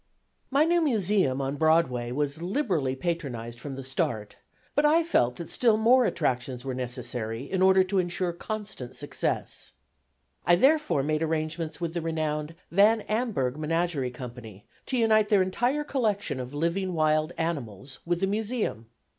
My 0.49 0.65
new 0.65 0.81
Museum 0.81 1.41
on 1.41 1.57
Broadway 1.57 2.11
was 2.11 2.41
liberally 2.41 2.95
patronized 2.95 3.59
from 3.59 3.75
the 3.75 3.83
start, 3.83 4.37
but 4.73 4.83
I 4.83 5.03
felt 5.03 5.35
that 5.35 5.51
still 5.51 5.77
more 5.77 6.05
attractions 6.05 6.65
were 6.65 6.73
necessary 6.73 7.43
in 7.43 7.61
order 7.61 7.83
to 7.83 7.99
insure 7.99 8.33
constant 8.33 8.95
success. 8.95 9.73
I 10.43 10.55
therefore 10.55 11.03
made 11.03 11.21
arrangements 11.21 11.79
with 11.79 11.93
the 11.93 12.01
renowned 12.01 12.55
Van 12.71 13.01
Amburgh 13.01 13.57
Menagerie 13.57 14.09
Company 14.09 14.65
to 14.87 14.97
unite 14.97 15.29
their 15.29 15.43
entire 15.43 15.83
collection 15.83 16.39
of 16.39 16.51
living 16.51 16.93
wild 16.95 17.31
animals 17.37 17.99
with 18.03 18.21
the 18.21 18.25
Museum. 18.27 18.87